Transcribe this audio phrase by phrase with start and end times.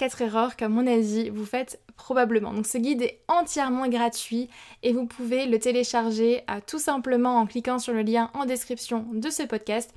[0.00, 2.54] 4 erreurs qu'à mon avis vous faites probablement.
[2.54, 4.48] Donc ce guide est entièrement gratuit
[4.82, 9.04] et vous pouvez le télécharger à, tout simplement en cliquant sur le lien en description
[9.12, 9.92] de ce podcast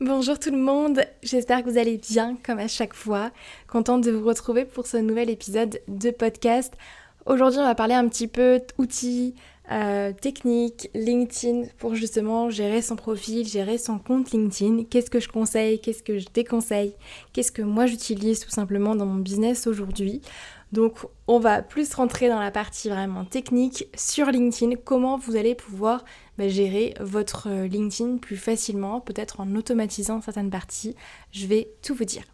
[0.00, 3.32] Bonjour tout le monde, j'espère que vous allez bien comme à chaque fois.
[3.66, 6.72] Contente de vous retrouver pour ce nouvel épisode de podcast.
[7.26, 9.34] Aujourd'hui on va parler un petit peu d'outils,
[9.72, 14.84] euh, techniques, LinkedIn pour justement gérer son profil, gérer son compte LinkedIn.
[14.84, 16.94] Qu'est-ce que je conseille, qu'est-ce que je déconseille,
[17.32, 20.22] qu'est-ce que moi j'utilise tout simplement dans mon business aujourd'hui.
[20.72, 25.54] Donc on va plus rentrer dans la partie vraiment technique sur LinkedIn, comment vous allez
[25.54, 26.04] pouvoir
[26.36, 30.94] bah, gérer votre euh, LinkedIn plus facilement, peut-être en automatisant certaines parties?
[31.32, 32.24] Je vais tout vous dire.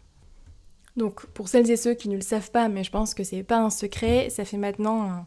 [0.97, 3.43] Donc pour celles et ceux qui ne le savent pas, mais je pense que c'est
[3.43, 5.25] pas un secret, ça fait maintenant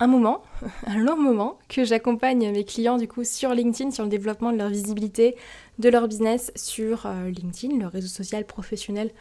[0.00, 0.42] un, moment,
[0.86, 4.58] un long moment, que j'accompagne mes clients du coup sur LinkedIn, sur le développement de
[4.58, 5.36] leur visibilité,
[5.78, 9.12] de leur business sur euh, LinkedIn, le réseau social professionnel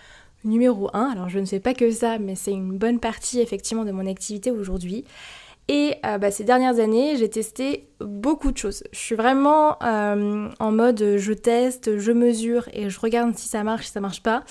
[0.43, 1.11] numéro 1.
[1.11, 4.05] Alors je ne fais pas que ça, mais c'est une bonne partie effectivement de mon
[4.05, 5.05] activité aujourd'hui.
[5.67, 8.83] Et euh, bah, ces dernières années, j'ai testé beaucoup de choses.
[8.91, 13.63] Je suis vraiment euh, en mode je teste, je mesure et je regarde si ça
[13.63, 14.43] marche, si ça marche pas.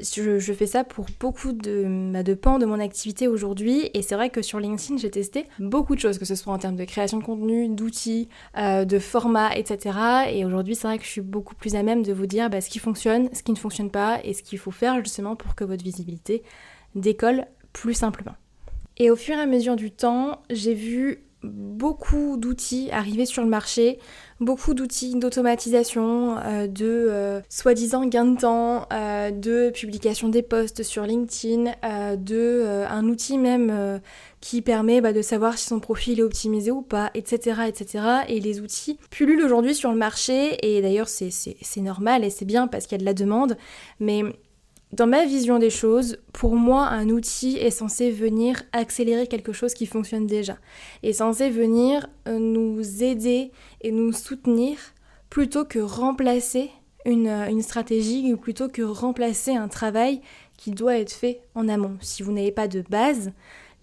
[0.00, 4.14] Je, fais ça pour beaucoup de, bah, de pans de mon activité aujourd'hui et c'est
[4.14, 6.84] vrai que sur LinkedIn j'ai testé beaucoup de choses, que ce soit en termes de
[6.84, 10.30] création de contenu, d'outils, euh, de formats, etc.
[10.32, 12.60] Et aujourd'hui c'est vrai que je suis beaucoup plus à même de vous dire bah,
[12.60, 15.54] ce qui fonctionne, ce qui ne fonctionne pas et ce qu'il faut faire justement pour
[15.54, 16.42] que votre visibilité
[16.94, 18.34] décolle plus simplement.
[18.96, 23.48] Et au fur et à mesure du temps, j'ai vu beaucoup d'outils arriver sur le
[23.48, 23.98] marché,
[24.42, 30.82] beaucoup d'outils d'automatisation, euh, de euh, soi-disant gain de temps, euh, de publication des posts
[30.82, 31.72] sur LinkedIn,
[32.16, 34.00] de un outil même
[34.40, 37.62] qui permet bah, de savoir si son profil est optimisé ou pas, etc.
[37.68, 38.04] etc.
[38.28, 42.66] Et les outils pullulent aujourd'hui sur le marché, et d'ailleurs c'est normal et c'est bien
[42.66, 43.56] parce qu'il y a de la demande,
[44.00, 44.22] mais
[44.92, 49.72] dans ma vision des choses, pour moi, un outil est censé venir accélérer quelque chose
[49.72, 50.58] qui fonctionne déjà.
[51.02, 54.76] Est censé venir euh, nous aider et nous soutenir
[55.30, 56.70] plutôt que remplacer
[57.06, 60.20] une, euh, une, stratégie ou plutôt que remplacer un travail
[60.58, 61.96] qui doit être fait en amont.
[62.02, 63.32] Si vous n'avez pas de base,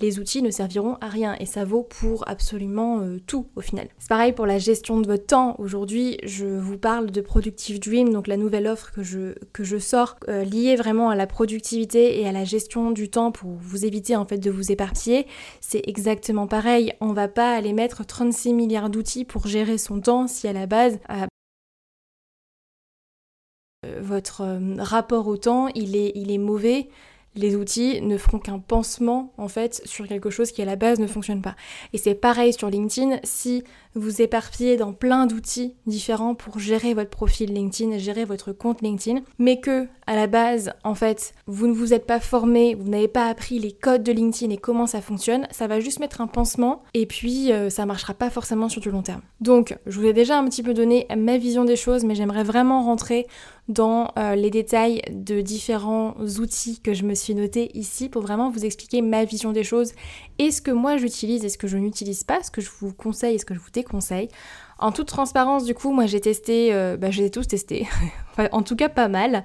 [0.01, 3.87] les outils ne serviront à rien et ça vaut pour absolument euh, tout au final.
[3.97, 5.55] C'est pareil pour la gestion de votre temps.
[5.59, 10.43] Aujourd'hui, je vous parle de Productive Dream, donc la nouvelle offre que je, sors euh,
[10.43, 14.25] liée vraiment à la productivité et à la gestion du temps pour vous éviter en
[14.25, 15.27] fait de vous éparpiller.
[15.61, 16.93] C'est exactement pareil.
[17.01, 20.65] On va pas aller mettre 36 milliards d'outils pour gérer son temps si à la
[20.65, 20.99] base
[23.85, 24.43] euh, votre
[24.79, 26.89] rapport au temps il est mauvais
[27.39, 30.99] les outils ne feront qu'un pansement en fait sur quelque chose qui à la base
[30.99, 31.55] ne fonctionne pas.
[31.93, 33.63] Et c'est pareil sur LinkedIn, si
[33.95, 39.21] vous éparpillez dans plein d'outils différents pour gérer votre profil LinkedIn, gérer votre compte LinkedIn,
[39.39, 43.07] mais que à la base, en fait, vous ne vous êtes pas formé, vous n'avez
[43.07, 46.27] pas appris les codes de LinkedIn et comment ça fonctionne, ça va juste mettre un
[46.27, 49.21] pansement et puis euh, ça marchera pas forcément sur du long terme.
[49.39, 52.43] Donc, je vous ai déjà un petit peu donné ma vision des choses, mais j'aimerais
[52.43, 53.27] vraiment rentrer
[53.67, 58.49] dans euh, les détails de différents outils que je me suis noté ici pour vraiment
[58.49, 59.93] vous expliquer ma vision des choses
[60.39, 62.93] et ce que moi j'utilise et ce que je n'utilise pas, ce que je vous
[62.93, 64.29] conseille et ce que je vous déconseille?
[64.81, 67.85] En toute transparence, du coup, moi j'ai testé, euh, bah, je les ai tous testés,
[68.53, 69.43] en tout cas pas mal,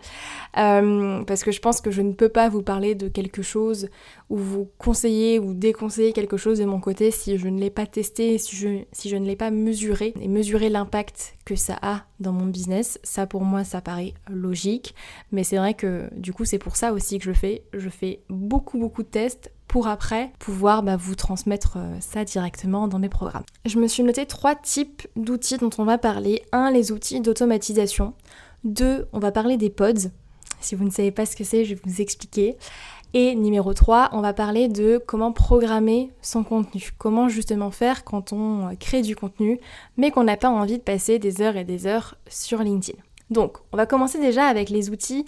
[0.56, 3.88] euh, parce que je pense que je ne peux pas vous parler de quelque chose
[4.30, 7.86] ou vous conseiller ou déconseiller quelque chose de mon côté si je ne l'ai pas
[7.86, 12.04] testé, si je, si je ne l'ai pas mesuré et mesurer l'impact que ça a
[12.20, 13.00] dans mon business.
[13.02, 14.94] Ça pour moi, ça paraît logique,
[15.32, 18.20] mais c'est vrai que du coup c'est pour ça aussi que je fais, je fais
[18.28, 23.08] beaucoup beaucoup de tests pour après pouvoir bah, vous transmettre euh, ça directement dans mes
[23.08, 23.44] programmes.
[23.64, 26.42] Je me suis noté trois types d'outils dont on va parler.
[26.52, 28.14] Un, les outils d'automatisation.
[28.64, 30.10] Deux, on va parler des pods.
[30.60, 32.56] Si vous ne savez pas ce que c'est, je vais vous expliquer.
[33.16, 36.90] Et numéro 3, on va parler de comment programmer son contenu.
[36.98, 39.60] Comment justement faire quand on euh, crée du contenu,
[39.96, 42.98] mais qu'on n'a pas envie de passer des heures et des heures sur LinkedIn.
[43.30, 45.24] Donc, on va commencer déjà avec les outils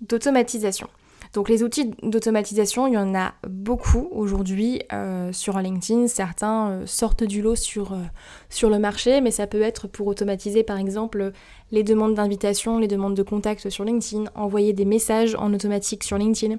[0.00, 0.88] d'automatisation.
[1.32, 6.08] Donc les outils d'automatisation, il y en a beaucoup aujourd'hui euh, sur LinkedIn.
[6.08, 8.02] Certains euh, sortent du lot sur, euh,
[8.48, 11.32] sur le marché, mais ça peut être pour automatiser par exemple
[11.70, 16.16] les demandes d'invitation, les demandes de contact sur LinkedIn, envoyer des messages en automatique sur
[16.16, 16.56] LinkedIn,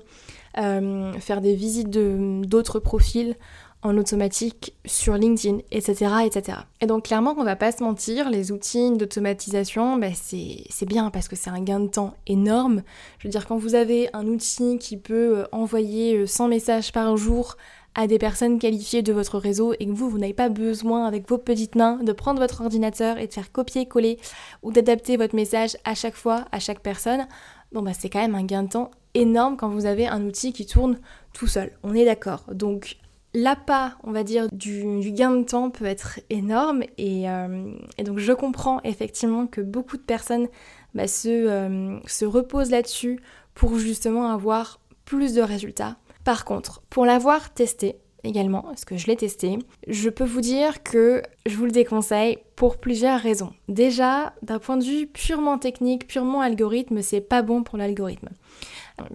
[1.19, 3.35] faire des visites d'autres profils
[3.83, 6.59] en automatique sur LinkedIn, etc., etc.
[6.81, 11.27] Et donc clairement, on va pas se mentir, les outils d'automatisation, bah, c'est bien parce
[11.27, 12.81] que c'est un gain de temps énorme.
[13.19, 16.91] Je veux dire, quand vous avez un outil qui peut euh, envoyer 100 euh, messages
[16.91, 17.55] par jour
[17.93, 21.27] à des personnes qualifiées de votre réseau et que vous, vous n'avez pas besoin avec
[21.27, 24.19] vos petites mains de prendre votre ordinateur et de faire copier-coller
[24.61, 27.27] ou d'adapter votre message à chaque fois, à chaque personne,
[27.71, 30.53] bon bah c'est quand même un gain de temps énorme quand vous avez un outil
[30.53, 30.99] qui tourne
[31.33, 31.71] tout seul.
[31.81, 32.43] On est d'accord.
[32.51, 32.97] Donc
[33.33, 38.33] l'appât, on va dire, du, gain de temps peut être énorme euh, et, donc je
[38.33, 40.47] comprends effectivement que beaucoup de personnes
[40.93, 43.19] bah, euh, se, reposent là-dessus
[43.53, 45.97] pour justement avoir plus de résultats.
[46.23, 49.57] Par contre, pour l'avoir testé également, parce que je l'ai testé,
[49.87, 53.53] je peux vous dire que je vous le déconseille pour plusieurs raisons.
[53.69, 58.29] Déjà, d'un point de vue purement technique, purement algorithme, c'est pas bon pour l'algorithme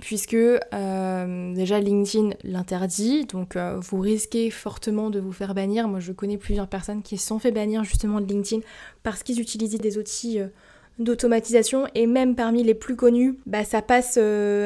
[0.00, 5.88] puisque euh, déjà LinkedIn l'interdit, donc euh, vous risquez fortement de vous faire bannir.
[5.88, 8.62] Moi je connais plusieurs personnes qui se sont fait bannir justement de LinkedIn
[9.02, 10.46] parce qu'ils utilisaient des outils euh,
[10.99, 14.19] d'automatisation et même parmi les plus connus, bah ça passe,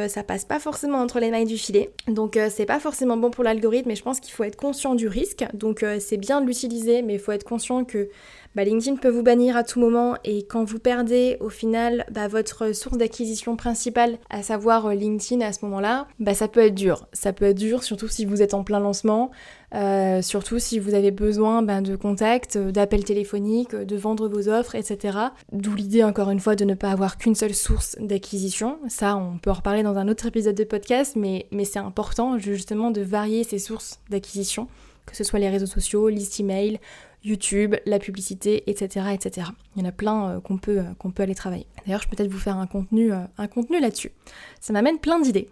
[0.09, 1.93] ça passe pas forcément entre les mailles du filet.
[2.09, 5.07] Donc c'est pas forcément bon pour l'algorithme, mais je pense qu'il faut être conscient du
[5.07, 5.45] risque.
[5.55, 8.09] Donc c'est bien de l'utiliser, mais il faut être conscient que
[8.56, 12.26] bah, LinkedIn peut vous bannir à tout moment et quand vous perdez au final bah,
[12.26, 16.75] votre source d'acquisition principale, à savoir euh, LinkedIn à ce moment-là, bah, ça peut être
[16.75, 17.06] dur.
[17.12, 19.31] Ça peut être dur, surtout si vous êtes en plein lancement,
[19.75, 24.75] euh, surtout si vous avez besoin de contacts, euh, d'appels téléphoniques, de vendre vos offres,
[24.75, 25.19] etc.
[25.53, 28.79] D'où l'idée encore une fois de ne pas avoir qu'une seule source d'acquisition.
[28.89, 32.39] Ça, on peut en reparler dans un autre épisode de podcast, mais, mais c'est important
[32.39, 34.67] justement de varier ces sources d'acquisition
[35.06, 36.81] que ce soit les réseaux sociaux, liste email,
[37.25, 39.06] YouTube, la publicité, etc.
[39.13, 39.49] etc.
[39.75, 41.67] Il y en a plein euh, qu'on peut, euh, qu'on peut aller travailler.
[41.85, 44.13] D'ailleurs, je peux peut-être vous faire un contenu, euh, un contenu là-dessus.
[44.61, 45.49] Ça m'amène plein d'idées.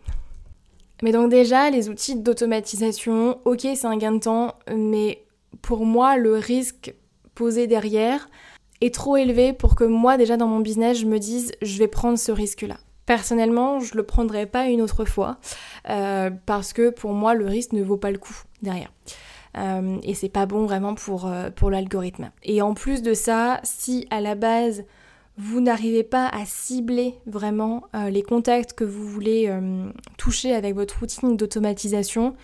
[1.02, 5.24] Mais donc déjà, les outils d'automatisation, ok, c'est un gain de temps, mais
[5.60, 6.94] pour moi, le risque
[7.34, 8.28] posé derrière
[8.80, 11.88] est trop élevé pour que moi, déjà dans mon business, je me dise, je vais
[11.88, 12.76] prendre ce risque-là.
[13.06, 15.38] Personnellement, je le prendrai pas une autre fois
[16.46, 18.90] parce que pour moi, le risque ne vaut pas le coup derrière.
[19.56, 22.30] Euh, et c'est pas bon vraiment pour, euh, pour l'algorithme.
[22.42, 24.84] Et en plus de ça, si à la base
[25.36, 29.52] vous n'arrivez pas à cibler vraiment euh, les contacts que vous voulez
[30.16, 32.36] toucher avec votre routine d'automatisation,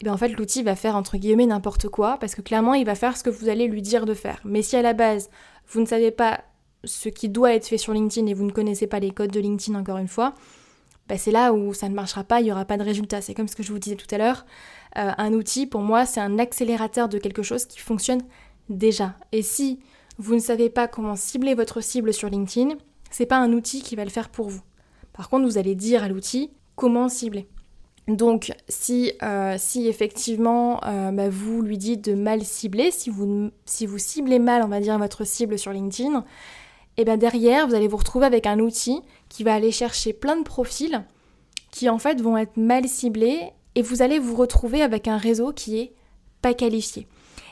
[0.00, 2.86] eh bien en fait l'outil va faire entre guillemets n'importe quoi parce que clairement il
[2.86, 4.40] va faire ce que vous allez lui dire de faire.
[4.44, 5.28] Mais si à la base
[5.68, 6.40] vous ne savez pas
[6.84, 9.40] ce qui doit être fait sur LinkedIn et vous ne connaissez pas les codes de
[9.40, 10.34] LinkedIn encore une fois,
[11.08, 13.20] bah, c'est là où ça ne marchera pas, il n'y aura pas de résultat.
[13.20, 14.46] C'est comme ce que je vous disais tout à l'heure.
[14.98, 18.22] Euh, un outil, pour moi, c'est un accélérateur de quelque chose qui fonctionne
[18.68, 19.14] déjà.
[19.32, 19.80] Et si
[20.18, 22.76] vous ne savez pas comment cibler votre cible sur LinkedIn,
[23.10, 24.62] c'est pas un outil qui va le faire pour vous.
[25.12, 27.48] Par contre, vous allez dire à l'outil comment cibler.
[28.08, 33.86] Donc, si, euh, effectivement euh, bah, vous lui dites de mal cibler, si vous, si
[33.86, 36.24] vous ciblez mal, on va dire, votre cible sur LinkedIn,
[36.98, 40.12] et eh bien derrière, vous allez vous retrouver avec un outil qui va aller chercher
[40.12, 41.02] plein de profils
[41.70, 45.52] qui en fait vont être mal ciblés et vous allez vous retrouver avec un réseau
[45.52, 45.92] qui est
[46.40, 47.06] pas qualifié.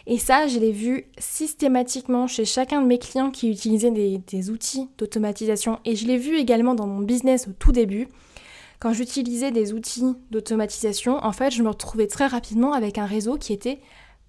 [0.07, 4.89] Et ça, je l'ai vu systématiquement chez chacun de mes clients qui utilisaient des, outils
[4.99, 5.79] d'automatisation.
[5.85, 8.09] Et je l'ai vu également dans mon business au tout début.
[8.81, 13.37] Quand j'utilisais des outils d'automatisation, en fait, je me retrouvais très rapidement avec un réseau
[13.37, 13.79] qui était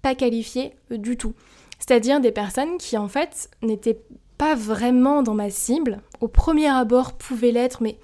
[0.02, 1.32] pas qualifié du tout.
[1.78, 3.98] C'est-à-dire des personnes qui, en fait, n'étaient
[4.36, 6.02] pas vraiment dans ma cible.
[6.20, 7.98] Au premier abord, pouvaient l'être, mais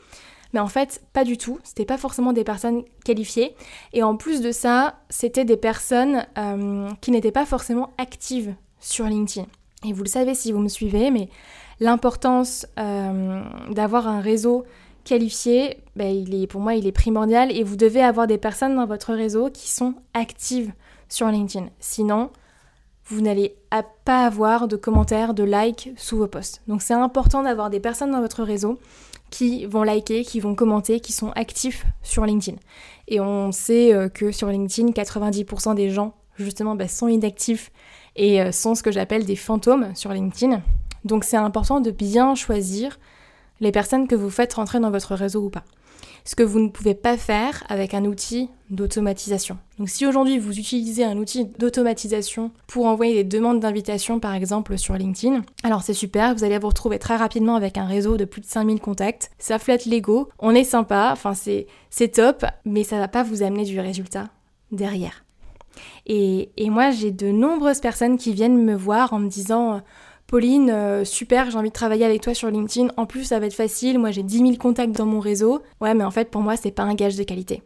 [0.53, 1.59] mais en fait, pas du tout.
[1.63, 3.55] C'était pas forcément des personnes qualifiées.
[3.93, 9.07] Et en plus de ça, c'était des personnes euh, qui n'étaient pas forcément actives sur
[9.07, 9.47] LinkedIn.
[9.85, 11.29] Et vous le savez si vous me suivez, mais
[11.81, 14.65] l'importance euh, d'avoir un réseau
[15.05, 17.53] qualifié, ben, il est, pour moi, il est primordial.
[17.53, 20.73] Et vous devez avoir des personnes dans votre réseau qui sont actives
[21.09, 21.69] sur LinkedIn.
[21.79, 22.31] Sinon,
[23.07, 23.57] vous n'allez
[24.05, 26.63] pas avoir de commentaires, de likes sous vos posts.
[26.69, 28.79] Donc c'est important d'avoir des personnes dans votre réseau
[29.31, 32.59] qui vont liker, qui vont commenter, qui sont actifs sur LinkedIn.
[33.09, 37.71] Et on sait euh, que sur LinkedIn, 90% des gens, justement, bah, sont inactifs
[38.17, 40.63] et euh, sont ce que j'appelle des fantômes sur LinkedIn.
[41.05, 42.99] Donc c'est important de bien choisir
[43.61, 45.65] les personnes que vous faites rentrer dans votre réseau ou pas
[46.29, 49.57] ce que vous ne pouvez pas faire avec un outil d'automatisation.
[49.79, 54.77] Donc si aujourd'hui vous utilisez un outil d'automatisation pour envoyer des demandes d'invitation par exemple
[54.77, 58.27] sur LinkedIn, alors c'est super, vous allez vous retrouver très rapidement avec un réseau de
[58.27, 62.85] plus de 5000 contacts, ça flatte l'ego, on est sympa, enfin c'est, c'est top, mais
[62.85, 64.29] ça va pas vous amener du résultat
[64.71, 65.25] derrière.
[66.05, 69.81] Et, et moi j'ai de nombreuses personnes qui viennent me voir en me disant
[70.29, 72.91] Pauline, euh, super, j'ai envie de travailler avec toi sur LinkedIn.
[72.99, 73.99] En plus, ça va être facile.
[73.99, 75.63] Moi, j'ai 10 000 contacts dans mon réseau.
[75.81, 77.63] Ouais, mais en fait, pour moi, c'est pas un gage de qualité.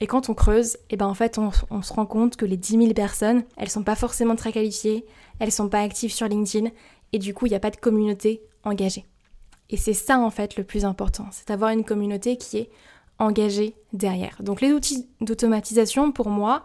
[0.00, 2.56] Et quand on creuse, et eh ben en fait, on, se rend compte que les
[2.56, 5.04] 10 000 personnes, elles sont pas forcément très qualifiées,
[5.40, 6.70] elles sont pas actives sur LinkedIn,
[7.12, 9.04] et du coup, il n'y a pas de communauté engagée.
[9.68, 11.26] Et c'est ça, en fait, le plus important.
[11.32, 12.70] C'est d'avoir une communauté qui est
[13.18, 14.38] engagée derrière.
[14.40, 16.64] Donc, les outils d'automatisation, pour moi,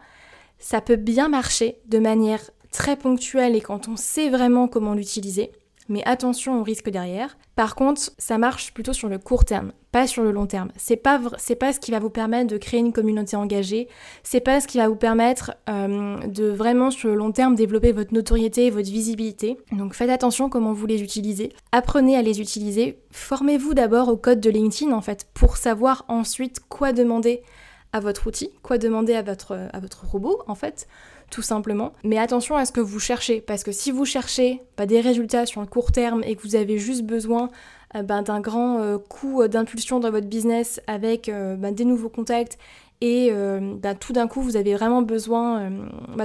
[0.59, 5.51] ça peut bien marcher de manière très ponctuel et quand on sait vraiment comment l'utiliser.
[5.89, 7.37] Mais attention au risque derrière.
[7.55, 10.71] Par contre, ça marche plutôt sur le court terme, pas sur le long terme.
[10.77, 13.89] C'est pas c'est pas ce qui va vous permettre de créer une communauté engagée.
[14.23, 17.91] C'est pas ce qui va vous permettre euh, de vraiment sur le long terme développer
[17.91, 19.57] votre notoriété et votre visibilité.
[19.73, 21.51] Donc faites attention comment vous les utilisez.
[21.73, 22.99] Apprenez à les utiliser.
[23.11, 27.43] Formez-vous d'abord au code de LinkedIn en fait pour savoir ensuite quoi demander
[27.91, 30.87] à votre outil, quoi demander à votre, à votre robot en fait
[31.31, 31.93] tout simplement.
[32.03, 35.61] Mais attention à ce que vous cherchez, parce que si vous cherchez des résultats sur
[35.61, 37.49] le court terme et que vous avez juste besoin
[37.95, 42.09] euh, ben, d'un grand euh, coup d'impulsion dans votre business avec euh, ben, des nouveaux
[42.09, 42.57] contacts
[43.03, 45.71] et ben, tout d'un coup vous avez vraiment besoin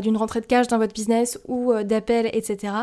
[0.03, 2.75] d'une rentrée de cash dans votre business ou d'appels, etc.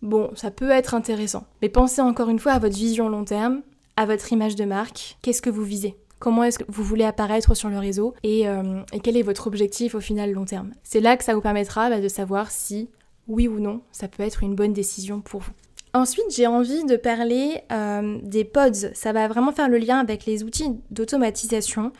[0.00, 1.42] Bon, ça peut être intéressant.
[1.60, 3.62] Mais pensez encore une fois à votre vision long terme,
[3.96, 5.16] à votre image de marque.
[5.22, 5.96] Qu'est-ce que vous visez?
[6.18, 9.94] Comment est-ce que vous voulez apparaître sur le réseau euh, et, quel est votre objectif
[9.94, 10.72] au final long terme?
[10.82, 12.88] C'est là que ça vous permettra bah, de savoir si,
[13.28, 15.52] oui ou non, ça peut être une bonne décision pour vous.
[15.94, 18.90] Ensuite, j'ai envie de parler euh, des pods.
[18.92, 21.92] Ça va vraiment faire le lien avec les outils d'automatisation.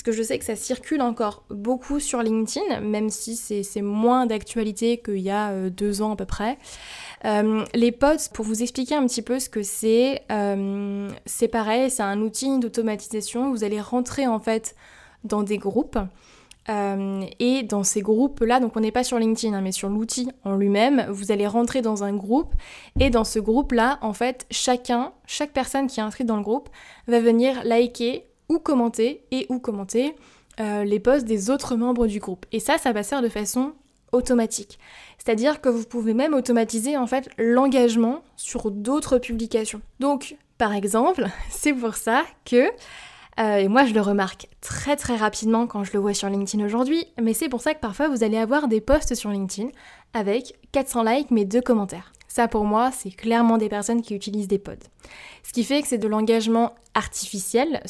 [0.00, 4.24] Parce que je sais que ça circule encore beaucoup sur LinkedIn, même si c'est moins
[4.24, 6.56] d'actualité qu'il y a euh, deux ans à peu près.
[7.26, 11.90] Euh, les pods, pour vous expliquer un petit peu ce que c'est, euh, c'est pareil,
[11.90, 13.50] c'est un outil d'automatisation.
[13.50, 14.74] Vous allez rentrer en fait
[15.24, 15.98] dans des groupes.
[17.40, 20.54] Et dans ces groupes-là, donc on n'est pas sur LinkedIn, hein, mais sur l'outil en
[20.54, 22.54] lui-même, vous allez rentrer dans un groupe
[23.00, 26.68] et dans ce groupe-là, en fait, chacun, chaque personne qui est inscrite dans le groupe
[27.08, 30.14] va venir liker ou commenter et ou commenter
[30.58, 32.44] les posts des autres membres du groupe.
[32.52, 33.72] Et ça, ça va se faire de façon
[34.12, 34.78] automatique.
[35.18, 39.80] C'est-à-dire que vous pouvez même automatiser en fait l'engagement sur d'autres publications.
[40.00, 42.70] Donc, par exemple, c'est pour ça que
[43.38, 46.64] euh, et moi, je le remarque très très rapidement quand je le vois sur LinkedIn
[46.64, 49.70] aujourd'hui, mais c'est pour ça que parfois vous allez avoir des posts sur LinkedIn
[50.12, 52.12] avec 400 likes mais deux commentaires.
[52.30, 54.74] Ça pour moi, c'est clairement des personnes qui utilisent des pods.
[55.42, 57.82] Ce qui fait que c'est de l'engagement artificiel.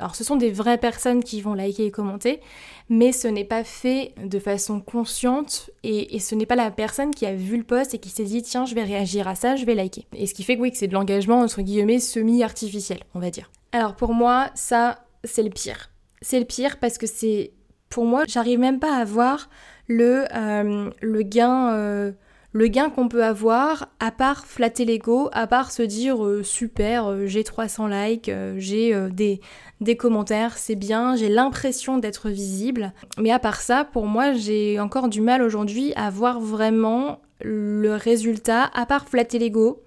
[0.00, 2.40] alors ce sont des vraies personnes qui vont liker et commenter,
[2.88, 7.24] mais ce n'est pas fait de façon consciente et, ce n'est pas la personne qui
[7.24, 9.64] a vu le post et qui s'est dit tiens je vais réagir à ça, je
[9.64, 10.06] vais liker.
[10.12, 13.30] Et ce qui fait que oui, que c'est de l'engagement entre guillemets semi-artificiel, on va
[13.30, 13.48] dire.
[13.70, 15.90] Alors pour moi, ça c'est le pire.
[16.20, 17.52] C'est le pire parce que c'est
[17.90, 19.48] pour moi, j'arrive même pas à voir
[19.86, 22.12] le, euh, le gain, euh,
[22.54, 27.26] le gain qu'on peut avoir à part flatter l'ego, à part se dire euh, super,
[27.26, 29.40] j'ai 300 likes, j'ai des,
[29.82, 32.92] des commentaires, c'est bien, j'ai l'impression d'être visible.
[33.18, 37.94] Mais à part ça, pour moi, j'ai encore du mal aujourd'hui à voir vraiment le
[37.96, 39.82] résultat, à part flatter l'ego.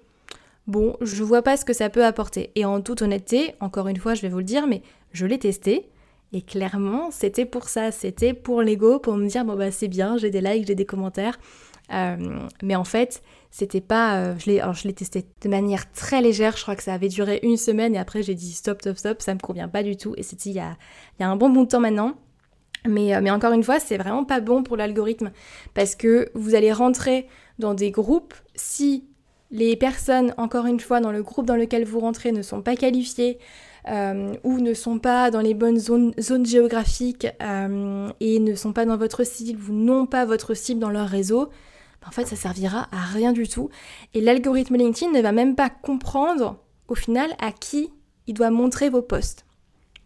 [0.66, 2.50] Bon, je vois pas ce que ça peut apporter.
[2.54, 4.82] Et en toute honnêteté, encore une fois, je vais vous le dire, mais
[5.12, 5.88] je l'ai testé.
[6.34, 10.18] Et clairement, c'était pour ça, c'était pour l'ego, pour me dire, bon bah c'est bien,
[10.18, 11.38] j'ai des likes, j'ai des commentaires.
[11.92, 14.16] Euh, mais en fait, c'était pas.
[14.16, 16.56] Euh, je l'ai, je l'ai testé de manière très légère.
[16.56, 19.22] Je crois que ça avait duré une semaine et après j'ai dit stop, stop, stop.
[19.22, 20.14] Ça me convient pas du tout.
[20.16, 20.76] Et c'était il y a,
[21.18, 22.14] il y a un bon bout temps maintenant.
[22.86, 25.32] Mais, euh, mais encore une fois, c'est vraiment pas bon pour l'algorithme
[25.74, 27.26] parce que vous allez rentrer
[27.58, 29.04] dans des groupes si
[29.50, 32.76] les personnes, encore une fois, dans le groupe dans lequel vous rentrez ne sont pas
[32.76, 33.38] qualifiées,
[34.44, 36.12] ou ne sont pas dans les bonnes zones,
[36.44, 40.90] géographiques euh, et ne sont pas dans votre cible ou n'ont pas votre cible dans
[40.90, 41.48] leur réseau,
[42.06, 43.70] en fait ça servira à rien du tout.
[44.14, 47.90] Et l'algorithme LinkedIn ne va même pas comprendre au final à qui
[48.26, 49.44] il doit montrer vos posts.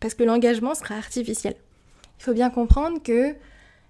[0.01, 1.55] Parce que l'engagement sera artificiel.
[2.19, 3.35] Il faut bien comprendre que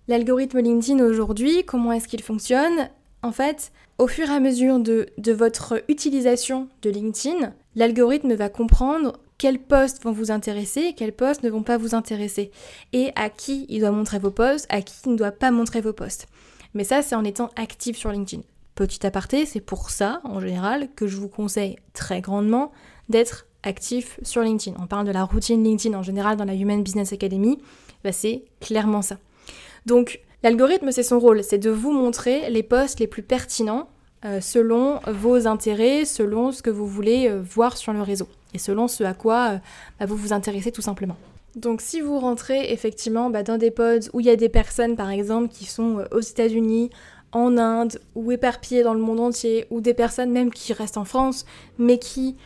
[0.09, 2.91] l'algorithme LinkedIn aujourd'hui, comment est-ce qu'il fonctionne
[3.23, 9.21] En fait, au fur et à mesure de, votre utilisation de LinkedIn, l'algorithme va comprendre
[9.39, 12.51] quels posts vont vous intéresser quels posts ne vont pas vous intéresser.
[12.93, 15.81] Et à qui il doit montrer vos posts, à qui il ne doit pas montrer
[15.81, 16.27] vos posts.
[16.75, 18.43] Mais ça, c'est en étant actif sur LinkedIn.
[18.75, 22.73] Petit aparté, c'est pour ça, en général, que je vous conseille très grandement
[23.09, 24.77] d'être actif sur LinkedIn.
[24.81, 27.59] On parle de la routine LinkedIn en général dans la Human Business Academy.
[28.05, 29.19] Bah, c'est clairement ça.
[29.87, 33.89] Donc, l'algorithme, c'est son rôle, c'est de vous montrer les posts les plus pertinents
[34.25, 38.59] euh, selon vos intérêts, selon ce que vous voulez euh, voir sur le réseau et
[38.59, 39.59] selon ce à quoi euh,
[39.99, 41.17] bah, vous vous intéressez tout simplement.
[41.57, 44.97] Donc si vous rentrez effectivement bah, dans des pods où il y a des personnes
[44.97, 46.91] par exemple qui sont aux États-Unis,
[47.33, 51.05] en Inde ou éparpillées dans le monde entier, ou des personnes même qui restent en
[51.05, 51.47] France
[51.79, 52.37] mais qui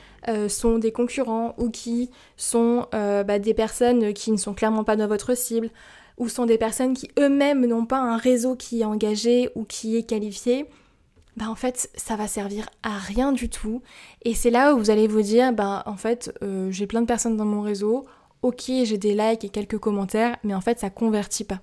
[0.49, 5.07] sont des concurrents ou qui sont bah, des personnes qui ne sont clairement pas dans
[5.07, 5.71] votre cible,
[6.19, 9.97] ou sont des personnes qui eux-mêmes n'ont pas un réseau qui est engagé ou qui
[9.97, 10.67] est qualifié,
[11.37, 13.83] bah en fait ça va servir à rien du tout.
[14.23, 17.07] Et c'est là où vous allez vous dire, bah en fait euh, j'ai plein de
[17.07, 18.07] personnes dans mon réseau,
[18.47, 21.61] ok j'ai des likes et quelques commentaires, mais en fait ça convertit pas.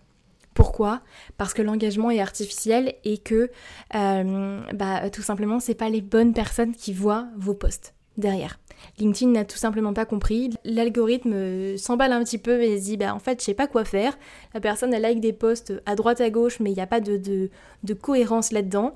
[0.54, 1.02] Pourquoi?
[1.38, 3.50] Parce que l'engagement est artificiel et que
[3.96, 8.60] euh, bah, tout simplement c'est pas les bonnes personnes qui voient vos posts derrière.
[9.00, 10.52] LinkedIn n'a tout simplement pas compris.
[10.66, 13.86] L'algorithme s'emballe un petit peu et se dit bah en fait je sais pas quoi
[13.86, 14.18] faire.
[14.54, 17.00] La personne elle like des posts à droite à gauche mais il n'y a pas
[17.00, 17.50] de
[17.94, 18.94] cohérence là-dedans.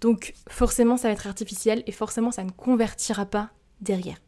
[0.00, 4.18] Donc forcément ça va être artificiel et forcément ça ne convertira pas derrière.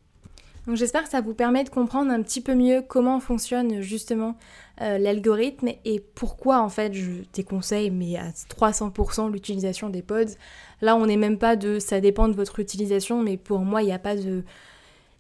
[0.66, 4.36] Donc j'espère que ça vous permet de comprendre un petit peu mieux comment fonctionne justement
[4.80, 10.34] euh, l'algorithme et pourquoi en fait je déconseille mais à 300% l'utilisation des pods.
[10.80, 13.86] Là on n'est même pas de ça dépend de votre utilisation mais pour moi il
[13.86, 14.42] n'y a pas de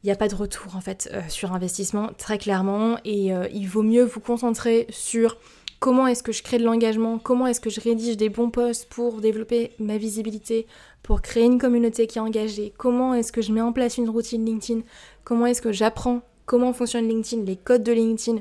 [0.02, 3.48] il n'y a pas de retour en fait euh, sur investissement très clairement et euh,
[3.52, 5.36] il vaut mieux vous concentrer sur
[5.80, 8.88] comment est-ce que je crée de l'engagement, comment est-ce que je rédige des bons posts
[8.88, 10.66] pour développer ma visibilité,
[11.02, 14.08] pour créer une communauté qui est engagée, comment est-ce que je mets en place une
[14.08, 14.82] routine LinkedIn,
[15.24, 18.40] comment est-ce que j'apprends comment fonctionne LinkedIn, les codes de LinkedIn,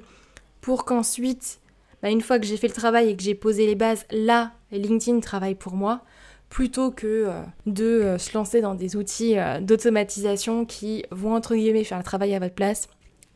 [0.61, 1.59] pour qu'ensuite,
[2.01, 4.53] bah, une fois que j'ai fait le travail et que j'ai posé les bases, là,
[4.71, 6.01] LinkedIn travaille pour moi,
[6.49, 11.55] plutôt que euh, de euh, se lancer dans des outils euh, d'automatisation qui vont entre
[11.55, 12.87] guillemets faire le travail à votre place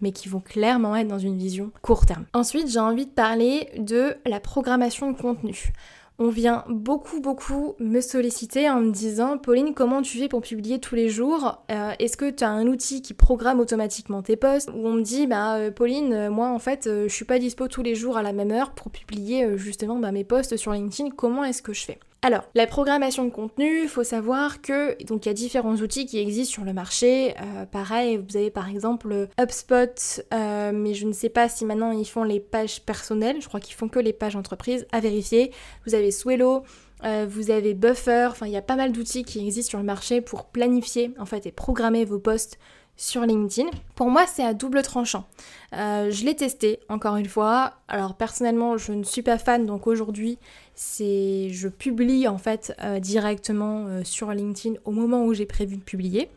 [0.01, 2.25] mais qui vont clairement être dans une vision court terme.
[2.33, 5.73] Ensuite, j'ai envie de parler de la programmation de contenu.
[6.21, 10.79] On vient beaucoup beaucoup me solliciter en me disant Pauline comment tu fais pour publier
[10.79, 11.63] tous les jours?
[11.71, 14.69] Euh, Est-ce que tu as un outil qui programme automatiquement tes posts?
[14.69, 17.69] Ou on me dit bah euh, Pauline euh, moi en fait je suis pas dispo
[17.69, 21.12] tous les jours à la même heure pour publier justement bah, mes posts sur LinkedIn
[21.12, 21.99] comment est-ce que je fais?
[22.21, 26.05] Alors, la programmation de contenu, il faut savoir que donc il y a différents outils
[26.05, 27.34] qui existent sur le marché.
[27.39, 31.91] Euh, pareil, vous avez par exemple HubSpot, euh, mais je ne sais pas si maintenant
[31.91, 33.38] ils font les pages personnelles.
[33.41, 34.86] Je crois qu'ils font que les pages entreprises.
[34.91, 35.53] À vérifier.
[35.86, 36.63] Vous avez Swello.
[37.05, 39.86] Euh, vous avez Buffer, enfin il y a pas mal d'outils qui existent sur le
[39.86, 42.60] marché pour planifier en fait et programmer vos posts
[42.99, 43.69] sur LinkedIn.
[43.95, 45.25] Pour moi, c'est à double tranchant.
[45.73, 47.75] Euh, je l'ai testé, encore une fois.
[47.88, 50.38] Alors personnellement, je ne suis pas fan, donc aujourd'hui,
[50.75, 55.77] c'est je publie en fait euh, directement euh, sur LinkedIn au moment où j'ai prévu
[55.77, 56.29] de publier.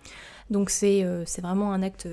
[0.50, 1.04] Donc c'est
[1.40, 2.06] vraiment un acte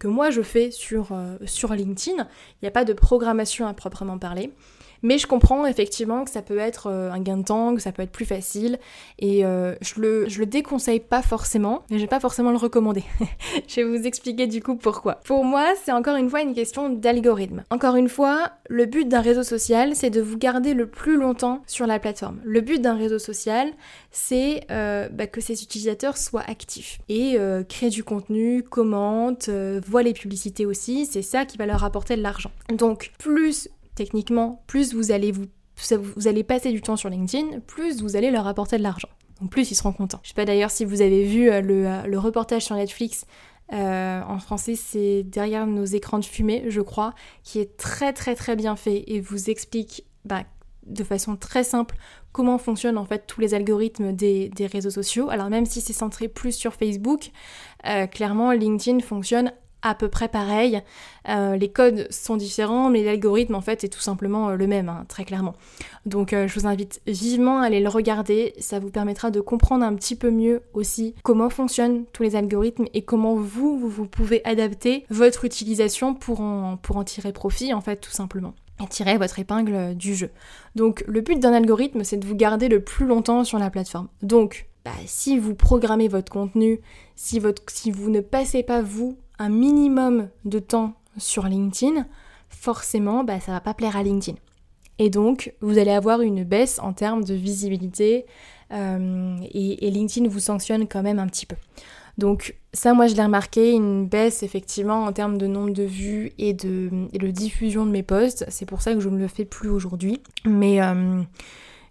[0.00, 2.16] que, moi je fais sur, sur LinkedIn.
[2.16, 4.50] Il n'y a pas de programmation à proprement parler.
[5.02, 7.92] Mais je comprends effectivement que ça peut être euh, un gain de temps, que ça
[7.92, 8.78] peut être plus facile,
[9.18, 12.56] et euh, je, le, je le déconseille pas forcément, mais je vais pas forcément le
[12.56, 13.04] recommander.
[13.68, 15.20] je vais vous expliquer du coup pourquoi.
[15.24, 17.64] Pour moi, c'est encore une fois une question d'algorithme.
[17.70, 21.62] Encore une fois, le but d'un réseau social, c'est de vous garder le plus longtemps
[21.66, 22.40] sur la plateforme.
[22.44, 23.72] Le but d'un réseau social,
[24.10, 27.36] c'est euh, bah, que ses utilisateurs soient actifs et
[27.68, 32.22] créent du contenu, commentent, voient les publicités aussi, c'est ça qui va leur apporter de
[32.22, 32.50] l'argent.
[32.70, 38.16] Donc, plus techniquement, plus vous allez vous, allez passer du temps sur LinkedIn, plus vous
[38.16, 39.08] allez leur apporter de l'argent.
[39.40, 40.20] Donc plus ils seront contents.
[40.22, 43.26] Je sais pas d'ailleurs si vous avez vu euh, euh, le, reportage sur Netflix.
[43.72, 48.34] Euh, en français, c'est derrière nos écrans de fumée, je crois, qui est très très
[48.34, 50.44] très bien fait et vous explique bah,
[50.86, 51.96] de façon très simple
[52.30, 55.30] comment fonctionnent en fait tous les algorithmes des, réseaux sociaux.
[55.30, 57.30] Alors même si c'est centré plus sur Facebook,
[58.10, 59.52] clairement LinkedIn fonctionne
[59.84, 60.82] à peu près pareil.
[61.28, 64.88] Euh, les codes sont différents, mais l'algorithme en fait est tout simplement euh, le même,
[64.88, 65.54] hein, très clairement.
[66.06, 69.84] Donc euh, je vous invite vivement à aller le regarder, ça vous permettra de comprendre
[69.84, 74.42] un petit peu mieux aussi comment fonctionnent tous les algorithmes et comment vous, vous, pouvez
[74.44, 79.94] adapter votre utilisation pour en, tirer profit en fait tout simplement et tirer votre épingle
[79.94, 80.30] du jeu.
[80.74, 84.08] Donc le but d'un algorithme, c'est de vous garder le plus longtemps sur la plateforme.
[84.22, 86.80] Donc bah, si vous programmez votre contenu,
[87.14, 92.06] si vous ne passez pas vous un minimum de temps sur LinkedIn,
[92.48, 94.38] forcément, bah, ça va pas plaire à LinkedIn.
[94.98, 98.26] Et donc, vous allez avoir une baisse en termes de visibilité
[98.72, 101.56] euh, et, LinkedIn vous sanctionne quand même un petit peu.
[102.16, 106.32] Donc ça, moi, je l'ai remarqué, une baisse effectivement en termes de nombre de vues
[106.38, 108.44] et de, diffusion de mes posts.
[108.48, 110.22] C'est pour ça que je ne le fais plus aujourd'hui.
[110.44, 111.22] Mais, euh,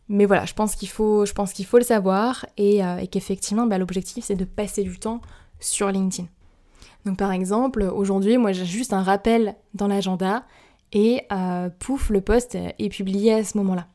[0.07, 4.35] mais voilà, je pense qu'il faut, faut le savoir et, euh, qu'effectivement, bah, l'objectif, c'est
[4.35, 5.19] de passer du temps
[5.59, 6.27] sur LinkedIn.
[7.05, 10.45] Donc par exemple, aujourd'hui, moi j'ai juste un rappel dans l'agenda
[10.93, 13.87] et euh, pouf, le post est publié à ce moment-là.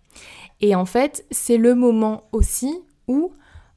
[0.60, 2.74] Et en fait, c'est le moment aussi
[3.06, 3.32] où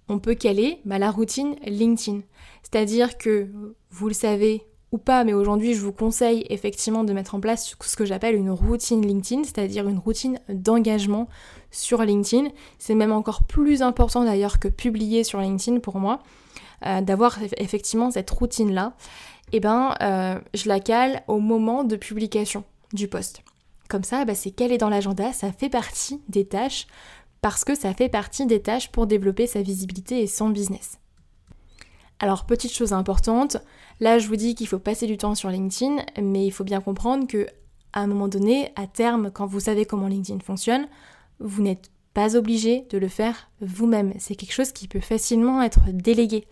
[0.10, 2.22] on peut caler bah, la routine LinkedIn.
[2.64, 3.50] C'est-à-dire que,
[3.92, 7.76] vous le savez ou pas, mais aujourd'hui je vous conseille effectivement de mettre en place
[7.80, 11.30] ce que j'appelle une routine LinkedIn, c'est-à-dire une routine d'engagement
[11.72, 12.50] sur LinkedIn.
[12.78, 16.20] C'est même encore plus important d'ailleurs que publier sur LinkedIn pour moi.
[16.84, 18.96] Euh, d'avoir effectivement cette routine-là,
[19.52, 23.44] et eh ben, euh, je la cale au moment de publication du post.
[23.88, 26.88] Comme ça, bah, c'est est dans l'agenda, ça fait partie des tâches,
[27.42, 30.98] parce que ça fait partie des tâches pour développer sa visibilité et son business.
[32.20, 33.58] Alors, petite chose importante,
[34.00, 36.82] là je vous dis qu'il faut passer du temps sur LinkedIn, mais il faut bien
[36.82, 37.46] comprendre que
[37.94, 40.88] à un moment donné, à terme, quand vous savez comment LinkedIn fonctionne,
[41.40, 44.14] vous n'êtes pas obligé de le faire vous-même.
[44.20, 46.46] C'est quelque chose qui peut facilement être délégué.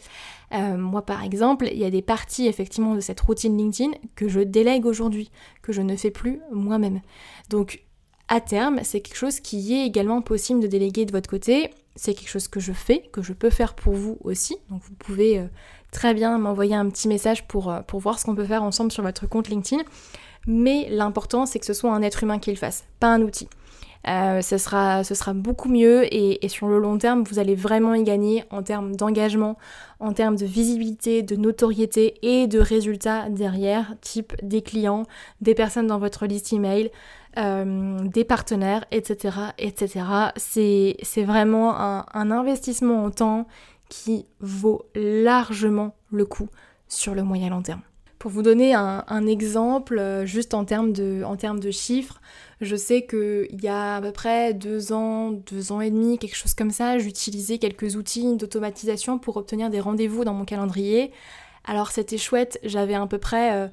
[0.53, 4.27] Euh, moi par exemple, il y a des parties effectivement de cette routine LinkedIn que
[4.27, 7.01] je délègue aujourd'hui, que je ne fais plus moi-même.
[7.49, 7.83] Donc
[8.27, 11.71] à terme, c'est quelque chose qui est également possible de déléguer de votre côté.
[11.95, 14.57] C'est quelque chose que je fais, que je peux faire pour vous aussi.
[14.69, 15.47] Donc vous pouvez euh,
[15.91, 18.91] très bien m'envoyer un petit message pour, euh, pour voir ce qu'on peut faire ensemble
[18.91, 19.83] sur votre compte LinkedIn.
[20.47, 23.49] Mais l'important, c'est que ce soit un être humain qui le fasse, pas un outil.
[24.07, 27.93] Euh, ce, sera, ce sera beaucoup mieux et, sur le long terme, vous allez vraiment
[27.93, 29.57] y gagner en termes d'engagement,
[29.99, 35.03] en termes de visibilité, de notoriété et de résultats derrière, type des clients,
[35.41, 36.91] des personnes dans votre liste email,
[37.37, 39.37] euh, des partenaires, etc.
[39.57, 40.05] etc.
[40.37, 43.47] C'est vraiment un, un investissement en temps
[43.89, 46.47] qui vaut largement le coup
[46.87, 47.81] sur le moyen long terme.
[48.19, 52.19] Pour vous donner un, exemple, euh, juste en termes de, chiffres,
[52.59, 56.35] je sais qu'il y a à peu près deux ans, deux ans et demi, quelque
[56.35, 61.13] chose comme ça, j'utilisais quelques outils d'automatisation pour obtenir des rendez-vous dans mon calendrier.
[61.63, 63.67] Alors c'était chouette, j'avais à peu près, euh,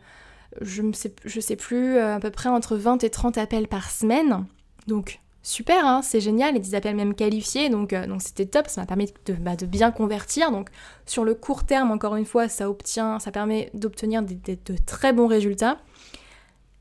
[0.61, 3.67] je ne sais, je sais plus, euh, à peu près entre 20 et 30 appels
[3.67, 4.47] par semaine.
[4.87, 8.67] Donc super, hein, c'est génial, et des appels même qualifiés, donc euh, donc c'était top,
[8.67, 10.51] ça m'a permis de, bah, de, bien convertir.
[10.51, 10.71] Donc
[11.07, 15.29] sur le court terme, encore une fois, ça obtient, ça permet d'obtenir de très bons
[15.29, 15.79] résultats.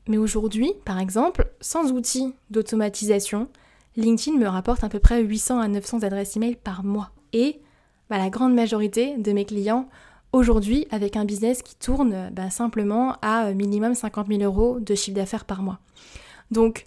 [0.08, 3.48] Mais aujourd'hui, par exemple, sans outils d'automatisation,
[3.96, 7.10] LinkedIn me rapporte à peu près 800 à 900 adresses email par mois.
[7.32, 7.60] Et
[8.10, 9.88] bah, la grande majorité de mes clients
[10.32, 15.16] aujourd'hui avec un business qui tourne bah, simplement à minimum 50 000 euros de chiffre
[15.16, 15.78] d'affaires par mois.
[16.50, 16.86] Donc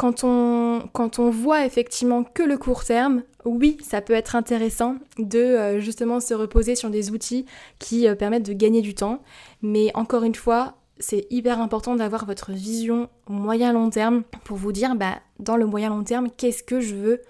[0.00, 5.80] quand on, voit effectivement que le court terme, oui, ça peut être intéressant de euh,
[5.80, 7.44] justement se reposer sur des outils
[7.78, 9.22] qui euh, permettent de gagner du temps.
[9.60, 14.94] Mais encore une fois, c'est hyper important d'avoir votre vision moyen-long terme pour vous dire,
[14.96, 17.20] bah, dans le moyen-long terme, qu'est-ce que je veux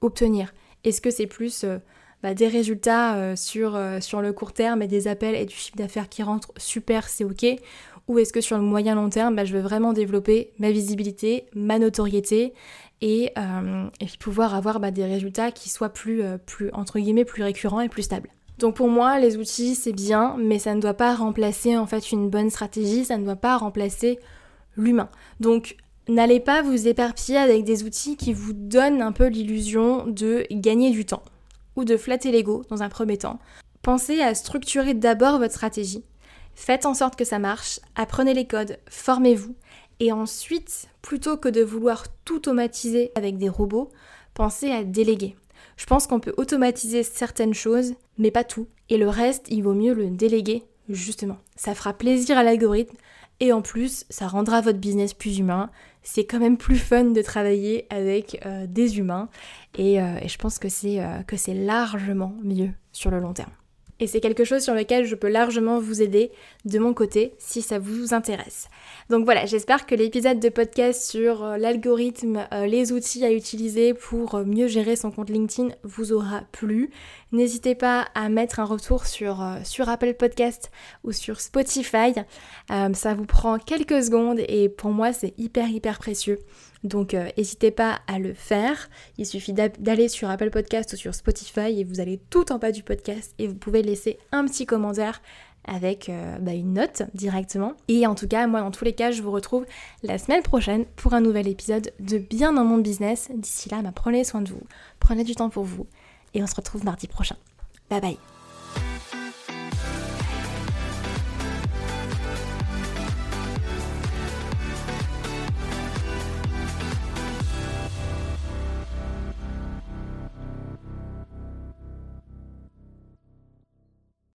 [0.00, 0.54] obtenir?
[0.84, 1.78] Est-ce que c'est plus euh,
[2.22, 6.08] bah, des résultats sur, sur le court terme et des appels et du chiffre d'affaires
[6.08, 6.52] qui rentrent?
[6.58, 7.56] Super, c'est ok
[8.10, 11.46] ou est-ce que sur le moyen long terme, bah, je veux vraiment développer ma visibilité,
[11.54, 12.52] ma notoriété
[13.00, 13.32] et,
[13.98, 17.88] puis pouvoir avoir bah, des résultats qui soient plus, plus, entre guillemets, plus récurrents et
[17.88, 18.28] plus stables.
[18.58, 22.12] Donc pour moi, les outils, c'est bien, mais ça ne doit pas remplacer en fait
[22.12, 24.18] une bonne stratégie, ça ne doit pas remplacer
[24.76, 25.08] l'humain.
[25.38, 25.76] Donc
[26.08, 30.90] n'allez pas vous éparpiller avec des outils qui vous donnent un peu l'illusion de gagner
[30.90, 31.22] du temps
[31.76, 33.38] ou de flatter l'ego dans un premier temps.
[33.82, 36.04] Pensez à structurer d'abord votre stratégie.
[36.54, 39.54] Faites en sorte que ça marche, apprenez les codes, formez-vous
[40.00, 43.90] et ensuite, plutôt que de vouloir tout automatiser avec des robots,
[44.34, 45.36] pensez à déléguer.
[45.76, 48.66] Je pense qu'on peut automatiser certaines choses, mais pas tout.
[48.88, 51.36] Et le reste, il vaut mieux le déléguer, justement.
[51.54, 52.96] Ça fera plaisir à l'algorithme
[53.40, 55.70] et en plus, ça rendra votre business plus humain.
[56.02, 59.28] C'est quand même plus fun de travailler avec euh, des humains
[59.76, 63.52] et, euh, je pense euh, que c'est largement mieux sur le long terme
[64.00, 66.32] et c'est quelque chose sur lequel je peux largement vous aider
[66.64, 68.68] de mon côté si ça vous intéresse.
[69.10, 73.92] Donc voilà, j'espère que l'épisode de podcast sur euh, l'algorithme, euh, les outils à utiliser
[73.92, 76.90] pour euh, mieux gérer son compte LinkedIn vous aura plu.
[77.32, 80.70] N'hésitez pas à mettre un retour sur, sur Apple Podcast
[81.04, 82.12] ou sur Spotify.
[82.68, 86.40] ça vous prend quelques secondes et pour moi c'est hyper hyper précieux.
[86.84, 88.88] Donc euh, n'hésitez pas à le faire.
[89.18, 92.72] Il suffit d'aller sur Apple Podcast ou sur Spotify et vous allez tout en bas
[92.72, 95.20] du podcast et vous pouvez laisser un petit commentaire
[95.66, 97.74] avec euh, bah, une note directement.
[97.88, 99.66] Et en tout cas, moi dans tous les cas, je vous retrouve
[100.02, 103.28] la semaine prochaine pour un nouvel épisode de Bien dans mon business.
[103.34, 104.62] D'ici là, bah, prenez soin de vous,
[104.98, 105.86] prenez du temps pour vous
[106.34, 107.36] et on se retrouve mardi prochain.
[107.90, 108.39] Bye bye